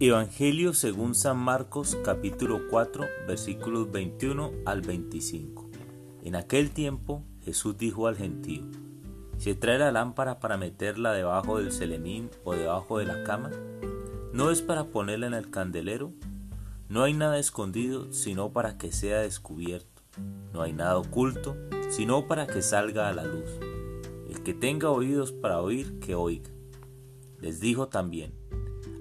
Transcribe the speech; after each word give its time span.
Evangelio 0.00 0.74
según 0.74 1.16
San 1.16 1.38
Marcos 1.38 1.98
capítulo 2.04 2.68
4 2.70 3.04
versículos 3.26 3.90
21 3.90 4.52
al 4.64 4.80
25. 4.80 5.68
En 6.22 6.36
aquel 6.36 6.70
tiempo 6.70 7.24
Jesús 7.42 7.76
dijo 7.76 8.06
al 8.06 8.16
gentío, 8.16 8.62
¿se 9.38 9.56
trae 9.56 9.76
la 9.76 9.90
lámpara 9.90 10.38
para 10.38 10.56
meterla 10.56 11.14
debajo 11.14 11.58
del 11.58 11.72
celemín 11.72 12.30
o 12.44 12.54
debajo 12.54 13.00
de 13.00 13.06
la 13.06 13.24
cama? 13.24 13.50
¿No 14.32 14.52
es 14.52 14.62
para 14.62 14.84
ponerla 14.84 15.26
en 15.26 15.34
el 15.34 15.50
candelero? 15.50 16.12
No 16.88 17.02
hay 17.02 17.12
nada 17.12 17.36
escondido 17.36 18.12
sino 18.12 18.52
para 18.52 18.78
que 18.78 18.92
sea 18.92 19.18
descubierto. 19.18 20.02
No 20.52 20.62
hay 20.62 20.74
nada 20.74 20.96
oculto 20.96 21.56
sino 21.90 22.28
para 22.28 22.46
que 22.46 22.62
salga 22.62 23.08
a 23.08 23.12
la 23.12 23.24
luz. 23.24 23.50
El 24.30 24.44
que 24.44 24.54
tenga 24.54 24.90
oídos 24.90 25.32
para 25.32 25.60
oír, 25.60 25.98
que 25.98 26.14
oiga. 26.14 26.50
Les 27.40 27.58
dijo 27.58 27.88
también, 27.88 28.32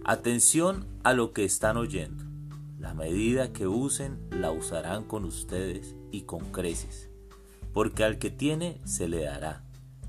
Atención 0.09 0.87
a 1.03 1.11
lo 1.11 1.33
que 1.33 1.43
están 1.43 1.75
oyendo. 1.75 2.23
La 2.79 2.93
medida 2.93 3.51
que 3.51 3.67
usen 3.67 4.17
la 4.31 4.51
usarán 4.51 5.03
con 5.03 5.25
ustedes 5.25 5.97
y 6.13 6.21
con 6.21 6.49
creces, 6.53 7.09
porque 7.73 8.05
al 8.05 8.17
que 8.17 8.29
tiene 8.29 8.79
se 8.85 9.09
le 9.09 9.25
dará, 9.25 9.65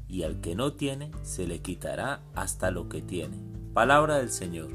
y 0.07 0.23
al 0.23 0.41
que 0.41 0.55
no 0.55 0.75
tiene 0.75 1.11
se 1.25 1.49
le 1.49 1.63
quitará 1.63 2.21
hasta 2.37 2.71
lo 2.71 2.89
que 2.89 3.03
tiene. 3.03 3.39
Palabra 3.75 4.19
del 4.19 4.31
Señor. 4.31 4.69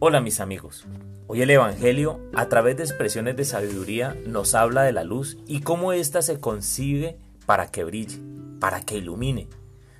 Hola 0.00 0.20
mis 0.20 0.40
amigos. 0.40 0.86
Hoy 1.28 1.42
el 1.42 1.50
Evangelio, 1.50 2.18
a 2.34 2.48
través 2.48 2.76
de 2.78 2.82
expresiones 2.82 3.36
de 3.36 3.44
sabiduría, 3.44 4.16
nos 4.26 4.56
habla 4.56 4.82
de 4.82 4.92
la 4.92 5.04
luz 5.04 5.38
y 5.46 5.60
cómo 5.60 5.92
ésta 5.92 6.20
se 6.20 6.40
concibe 6.40 7.16
para 7.46 7.70
que 7.70 7.84
brille 7.84 8.39
para 8.60 8.82
que 8.82 8.98
ilumine, 8.98 9.48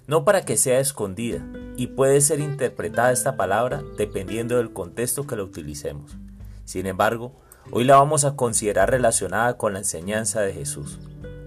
no 0.07 0.25
para 0.25 0.45
que 0.45 0.57
sea 0.57 0.81
escondida, 0.81 1.45
y 1.77 1.89
puede 1.89 2.21
ser 2.21 2.41
interpretada 2.41 3.11
esta 3.11 3.37
palabra 3.37 3.83
dependiendo 3.97 4.59
del 4.59 4.73
contexto 4.73 5.27
que 5.27 5.37
la 5.37 5.45
utilicemos. 5.45 6.17
Sin 6.65 6.87
embargo, 6.87 7.33
hoy 7.71 7.85
la 7.85 7.97
vamos 7.97 8.25
a 8.25 8.37
considerar 8.37 8.91
relacionada 8.91 9.57
con 9.57 9.73
la 9.73 9.81
enseñanza 9.81 10.41
de 10.41 10.53
Jesús, 10.53 10.99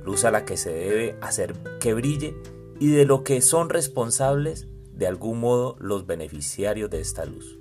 luz 0.04 0.26
a 0.26 0.32
la 0.32 0.44
que 0.44 0.58
se 0.58 0.74
debe 0.74 1.18
hacer 1.22 1.54
que 1.80 1.94
brille 1.94 2.36
y 2.80 2.88
de 2.88 3.06
lo 3.06 3.24
que 3.24 3.42
son 3.42 3.70
responsables 3.70 4.68
de 4.94 5.08
algún 5.08 5.40
modo 5.40 5.76
los 5.80 6.06
beneficiarios 6.06 6.90
de 6.90 7.00
esta 7.00 7.26
luz. 7.26 7.60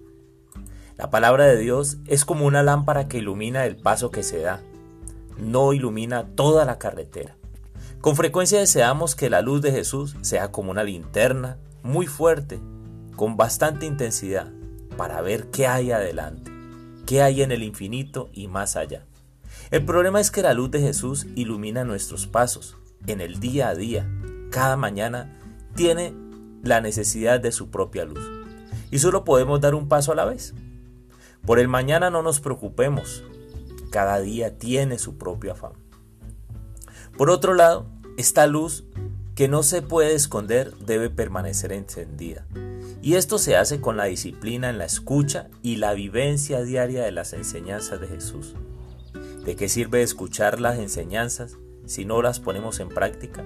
La 0.96 1.10
palabra 1.10 1.46
de 1.46 1.58
Dios 1.58 1.98
es 2.06 2.24
como 2.24 2.46
una 2.46 2.62
lámpara 2.62 3.08
que 3.08 3.18
ilumina 3.18 3.66
el 3.66 3.76
paso 3.76 4.10
que 4.10 4.22
se 4.22 4.40
da, 4.40 4.62
no 5.38 5.72
ilumina 5.72 6.26
toda 6.34 6.64
la 6.64 6.78
carretera. 6.78 7.36
Con 8.02 8.16
frecuencia 8.16 8.58
deseamos 8.58 9.14
que 9.14 9.30
la 9.30 9.42
luz 9.42 9.62
de 9.62 9.70
Jesús 9.70 10.16
sea 10.22 10.50
como 10.50 10.72
una 10.72 10.82
linterna 10.82 11.58
muy 11.84 12.08
fuerte, 12.08 12.60
con 13.14 13.36
bastante 13.36 13.86
intensidad, 13.86 14.50
para 14.96 15.20
ver 15.20 15.52
qué 15.52 15.68
hay 15.68 15.92
adelante, 15.92 16.50
qué 17.06 17.22
hay 17.22 17.42
en 17.42 17.52
el 17.52 17.62
infinito 17.62 18.28
y 18.32 18.48
más 18.48 18.74
allá. 18.74 19.06
El 19.70 19.84
problema 19.84 20.18
es 20.18 20.32
que 20.32 20.42
la 20.42 20.52
luz 20.52 20.72
de 20.72 20.80
Jesús 20.80 21.28
ilumina 21.36 21.84
nuestros 21.84 22.26
pasos, 22.26 22.76
en 23.06 23.20
el 23.20 23.38
día 23.38 23.68
a 23.68 23.76
día. 23.76 24.10
Cada 24.50 24.76
mañana 24.76 25.38
tiene 25.76 26.12
la 26.64 26.80
necesidad 26.80 27.38
de 27.38 27.52
su 27.52 27.70
propia 27.70 28.04
luz. 28.04 28.28
Y 28.90 28.98
solo 28.98 29.22
podemos 29.22 29.60
dar 29.60 29.76
un 29.76 29.86
paso 29.86 30.10
a 30.10 30.16
la 30.16 30.24
vez. 30.24 30.54
Por 31.46 31.60
el 31.60 31.68
mañana 31.68 32.10
no 32.10 32.22
nos 32.22 32.40
preocupemos. 32.40 33.22
Cada 33.92 34.18
día 34.18 34.58
tiene 34.58 34.98
su 34.98 35.18
propio 35.18 35.52
afán. 35.52 35.81
Por 37.22 37.30
otro 37.30 37.54
lado, 37.54 37.86
esta 38.16 38.48
luz 38.48 38.82
que 39.36 39.46
no 39.46 39.62
se 39.62 39.80
puede 39.80 40.12
esconder 40.12 40.74
debe 40.78 41.08
permanecer 41.08 41.72
encendida. 41.72 42.44
Y 43.00 43.14
esto 43.14 43.38
se 43.38 43.56
hace 43.56 43.80
con 43.80 43.96
la 43.96 44.06
disciplina 44.06 44.70
en 44.70 44.78
la 44.78 44.86
escucha 44.86 45.46
y 45.62 45.76
la 45.76 45.94
vivencia 45.94 46.64
diaria 46.64 47.04
de 47.04 47.12
las 47.12 47.32
enseñanzas 47.32 48.00
de 48.00 48.08
Jesús. 48.08 48.56
¿De 49.44 49.54
qué 49.54 49.68
sirve 49.68 50.02
escuchar 50.02 50.58
las 50.60 50.80
enseñanzas 50.80 51.58
si 51.86 52.04
no 52.04 52.22
las 52.22 52.40
ponemos 52.40 52.80
en 52.80 52.88
práctica? 52.88 53.44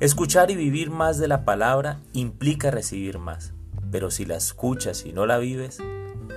Escuchar 0.00 0.50
y 0.50 0.56
vivir 0.56 0.90
más 0.90 1.18
de 1.18 1.28
la 1.28 1.44
palabra 1.44 2.00
implica 2.12 2.72
recibir 2.72 3.18
más, 3.18 3.52
pero 3.92 4.10
si 4.10 4.24
la 4.24 4.34
escuchas 4.34 5.06
y 5.06 5.12
no 5.12 5.24
la 5.24 5.38
vives, 5.38 5.78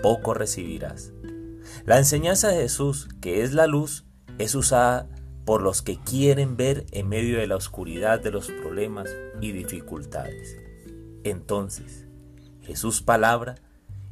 poco 0.03 0.35
recibirás. 0.35 1.11
La 1.87 1.97
enseñanza 1.97 2.49
de 2.49 2.57
Jesús, 2.57 3.09
que 3.19 3.41
es 3.41 3.53
la 3.53 3.65
luz, 3.65 4.05
es 4.37 4.53
usada 4.53 5.07
por 5.45 5.61
los 5.61 5.83
que 5.83 5.97
quieren 5.97 6.57
ver 6.57 6.85
en 6.91 7.07
medio 7.07 7.37
de 7.37 7.47
la 7.47 7.55
oscuridad 7.55 8.19
de 8.19 8.31
los 8.31 8.47
problemas 8.47 9.09
y 9.39 9.51
dificultades. 9.51 10.57
Entonces, 11.23 12.07
Jesús 12.61 13.01
palabra 13.01 13.55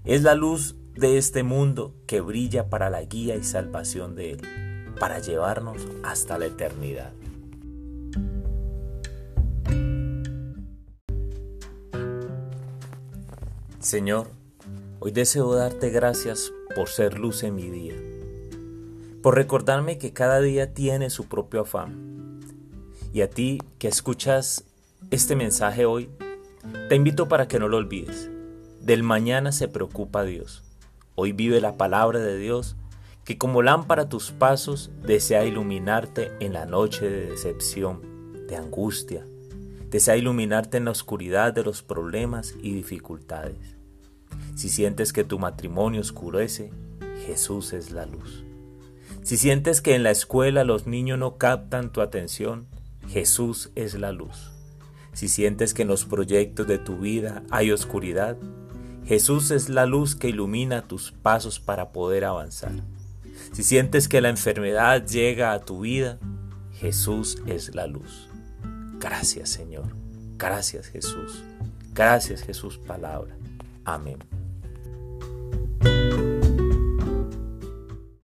es 0.06 0.22
la 0.22 0.36
luz 0.36 0.76
de 0.94 1.18
este 1.18 1.42
mundo 1.42 1.96
que 2.06 2.22
brilla 2.22 2.70
para 2.70 2.92
la 2.92 3.02
guía 3.02 3.36
y 3.36 3.44
salvación 3.44 4.16
de 4.16 4.32
Él, 4.32 4.42
para 5.00 5.20
llevarnos 5.20 5.88
hasta 6.04 6.38
la 6.38 6.46
eternidad. 6.46 7.14
Señor, 13.80 14.28
hoy 15.00 15.12
deseo 15.12 15.54
darte 15.56 15.90
gracias 15.90 16.54
por 16.76 16.90
ser 16.90 17.18
luz 17.18 17.44
en 17.44 17.56
mi 17.56 17.70
día 17.70 18.13
por 19.24 19.36
recordarme 19.36 19.98
que 19.98 20.12
cada 20.12 20.42
día 20.42 20.74
tiene 20.74 21.10
su 21.10 21.28
propio 21.30 21.62
afán. 21.62 22.42
Y 23.14 23.22
a 23.22 23.30
ti 23.30 23.60
que 23.80 23.88
escuchas 23.88 24.66
este 25.12 25.38
mensaje 25.38 25.86
hoy, 25.86 26.10
te 26.90 26.96
invito 26.96 27.30
para 27.30 27.48
que 27.48 27.58
no 27.58 27.70
lo 27.70 27.78
olvides. 27.78 28.30
Del 28.82 29.02
mañana 29.02 29.54
se 29.54 29.70
preocupa 29.70 30.26
Dios. 30.26 30.64
Hoy 31.16 31.32
vive 31.32 31.62
la 31.62 31.78
palabra 31.78 32.20
de 32.20 32.38
Dios 32.38 32.76
que 33.24 33.38
como 33.38 33.62
lámpara 33.62 34.10
tus 34.10 34.32
pasos 34.32 34.92
desea 35.02 35.46
iluminarte 35.46 36.34
en 36.42 36.52
la 36.52 36.66
noche 36.66 37.10
de 37.10 37.28
decepción, 37.28 38.46
de 38.48 38.58
angustia. 38.58 39.26
Desea 39.90 40.18
iluminarte 40.18 40.76
en 40.76 40.86
la 40.86 40.92
oscuridad 40.92 41.54
de 41.54 41.64
los 41.64 41.82
problemas 41.82 42.56
y 42.62 42.74
dificultades. 42.74 43.78
Si 44.56 44.68
sientes 44.68 45.14
que 45.14 45.24
tu 45.24 45.40
matrimonio 45.40 46.02
oscurece, 46.02 46.72
Jesús 47.26 47.72
es 47.72 47.92
la 47.92 48.06
luz. 48.06 48.44
Si 49.22 49.38
sientes 49.38 49.82
que 49.82 49.96
en 49.96 50.04
la 50.04 50.12
escuela 50.12 50.64
los 50.64 50.88
niños 50.88 51.18
no 51.18 51.38
captan 51.38 51.92
tu 51.92 52.02
atención, 52.02 52.68
Jesús 53.08 53.72
es 53.76 53.94
la 53.96 54.12
luz. 54.12 54.52
Si 55.14 55.28
sientes 55.28 55.74
que 55.74 55.84
en 55.84 55.88
los 55.88 56.06
proyectos 56.06 56.68
de 56.68 56.80
tu 56.80 56.98
vida 56.98 57.44
hay 57.52 57.72
oscuridad, 57.72 58.38
Jesús 59.06 59.52
es 59.52 59.70
la 59.70 59.86
luz 59.86 60.16
que 60.16 60.30
ilumina 60.30 60.88
tus 60.88 61.12
pasos 61.12 61.60
para 61.60 61.92
poder 61.92 62.26
avanzar. 62.26 62.72
Si 63.52 63.64
sientes 63.64 64.08
que 64.08 64.22
la 64.22 64.30
enfermedad 64.30 65.06
llega 65.06 65.54
a 65.54 65.60
tu 65.60 65.82
vida, 65.82 66.20
Jesús 66.74 67.38
es 67.46 67.76
la 67.76 67.88
luz. 67.88 68.30
Gracias 69.00 69.50
Señor. 69.50 69.96
Gracias 70.38 70.88
Jesús. 70.88 71.44
Gracias 71.94 72.42
Jesús 72.42 72.78
palabra. 72.78 73.36
Amén. 73.86 74.18